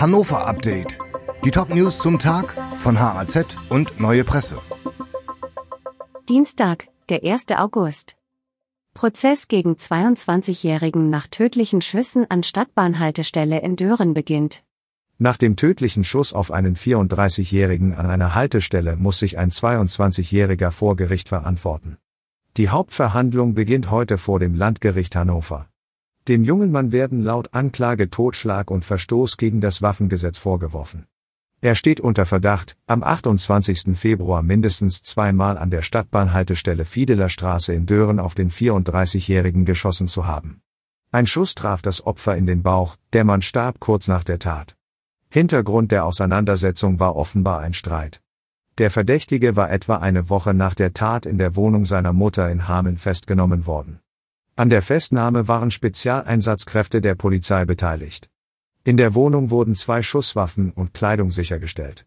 [0.00, 0.96] Hannover Update.
[1.44, 4.60] Die Top-News zum Tag von HAZ und Neue Presse.
[6.28, 7.46] Dienstag, der 1.
[7.56, 8.14] August.
[8.94, 14.62] Prozess gegen 22-Jährigen nach tödlichen Schüssen an Stadtbahnhaltestelle in Dören beginnt.
[15.18, 20.94] Nach dem tödlichen Schuss auf einen 34-Jährigen an einer Haltestelle muss sich ein 22-Jähriger vor
[20.94, 21.96] Gericht verantworten.
[22.56, 25.68] Die Hauptverhandlung beginnt heute vor dem Landgericht Hannover.
[26.28, 31.06] Dem jungen Mann werden laut Anklage Totschlag und Verstoß gegen das Waffengesetz vorgeworfen.
[31.62, 33.96] Er steht unter Verdacht, am 28.
[33.96, 40.26] Februar mindestens zweimal an der Stadtbahnhaltestelle Fiedeler Straße in Dören auf den 34-Jährigen geschossen zu
[40.26, 40.60] haben.
[41.10, 44.76] Ein Schuss traf das Opfer in den Bauch, der Mann starb kurz nach der Tat.
[45.30, 48.20] Hintergrund der Auseinandersetzung war offenbar ein Streit.
[48.76, 52.68] Der Verdächtige war etwa eine Woche nach der Tat in der Wohnung seiner Mutter in
[52.68, 54.00] Hameln festgenommen worden.
[54.58, 58.28] An der Festnahme waren Spezialeinsatzkräfte der Polizei beteiligt.
[58.82, 62.06] In der Wohnung wurden zwei Schusswaffen und Kleidung sichergestellt.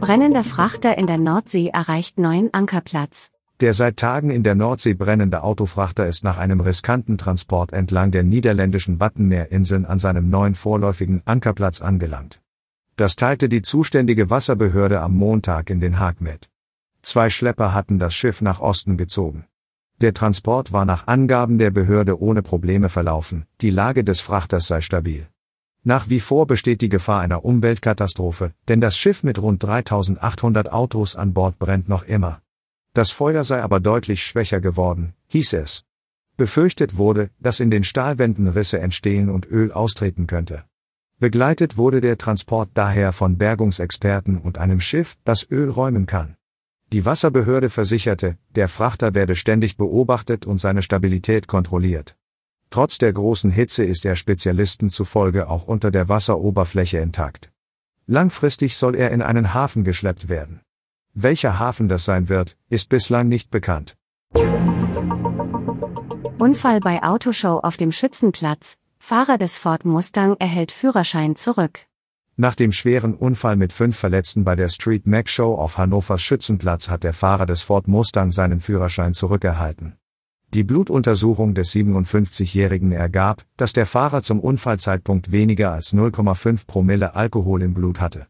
[0.00, 3.30] Brennender Frachter in der Nordsee erreicht neuen Ankerplatz.
[3.60, 8.22] Der seit Tagen in der Nordsee brennende Autofrachter ist nach einem riskanten Transport entlang der
[8.22, 12.40] niederländischen Wattenmeerinseln an seinem neuen vorläufigen Ankerplatz angelangt.
[12.96, 16.48] Das teilte die zuständige Wasserbehörde am Montag in Den Haag mit.
[17.02, 19.44] Zwei Schlepper hatten das Schiff nach Osten gezogen.
[20.02, 24.82] Der Transport war nach Angaben der Behörde ohne Probleme verlaufen, die Lage des Frachters sei
[24.82, 25.26] stabil.
[25.84, 31.16] Nach wie vor besteht die Gefahr einer Umweltkatastrophe, denn das Schiff mit rund 3800 Autos
[31.16, 32.42] an Bord brennt noch immer.
[32.92, 35.84] Das Feuer sei aber deutlich schwächer geworden, hieß es.
[36.36, 40.64] Befürchtet wurde, dass in den Stahlwänden Risse entstehen und Öl austreten könnte.
[41.18, 46.36] Begleitet wurde der Transport daher von Bergungsexperten und einem Schiff, das Öl räumen kann.
[46.96, 52.16] Die Wasserbehörde versicherte, der Frachter werde ständig beobachtet und seine Stabilität kontrolliert.
[52.70, 57.52] Trotz der großen Hitze ist er Spezialisten zufolge auch unter der Wasseroberfläche intakt.
[58.06, 60.62] Langfristig soll er in einen Hafen geschleppt werden.
[61.12, 63.94] Welcher Hafen das sein wird, ist bislang nicht bekannt.
[66.38, 68.78] Unfall bei Autoshow auf dem Schützenplatz.
[68.98, 71.85] Fahrer des Ford Mustang erhält Führerschein zurück.
[72.38, 76.90] Nach dem schweren Unfall mit fünf Verletzten bei der Street Mac Show auf Hannovers Schützenplatz
[76.90, 79.96] hat der Fahrer des Ford Mustang seinen Führerschein zurückerhalten.
[80.52, 87.62] Die Blutuntersuchung des 57-Jährigen ergab, dass der Fahrer zum Unfallzeitpunkt weniger als 0,5 Promille Alkohol
[87.62, 88.26] im Blut hatte.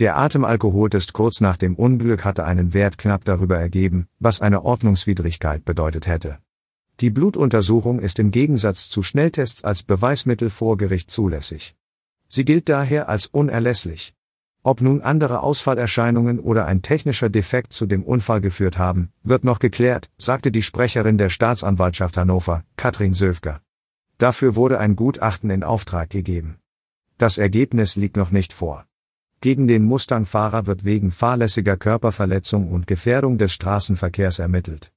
[0.00, 5.66] Der Atemalkoholtest kurz nach dem Unglück hatte einen Wert knapp darüber ergeben, was eine Ordnungswidrigkeit
[5.66, 6.38] bedeutet hätte.
[7.00, 11.76] Die Blutuntersuchung ist im Gegensatz zu Schnelltests als Beweismittel vor Gericht zulässig.
[12.34, 14.14] Sie gilt daher als unerlässlich.
[14.62, 19.58] Ob nun andere Ausfallerscheinungen oder ein technischer Defekt zu dem Unfall geführt haben, wird noch
[19.58, 23.60] geklärt, sagte die Sprecherin der Staatsanwaltschaft Hannover, Katrin Söfger.
[24.16, 26.56] Dafür wurde ein Gutachten in Auftrag gegeben.
[27.18, 28.86] Das Ergebnis liegt noch nicht vor.
[29.42, 34.91] Gegen den Mustang-Fahrer wird wegen fahrlässiger Körperverletzung und Gefährdung des Straßenverkehrs ermittelt.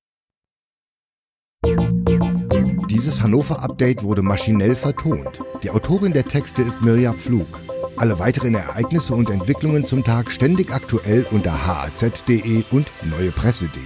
[2.95, 5.41] Dieses Hannover-Update wurde maschinell vertont.
[5.63, 7.59] Die Autorin der Texte ist Mirja Pflug.
[7.97, 13.81] Alle weiteren Ereignisse und Entwicklungen zum Tag ständig aktuell unter haz.de und neuepresse.de.